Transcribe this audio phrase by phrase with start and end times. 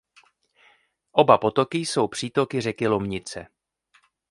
[1.11, 3.47] Oba potoky jsou přítoky řeky Lomnice.